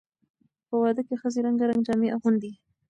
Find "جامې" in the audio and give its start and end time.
1.87-2.13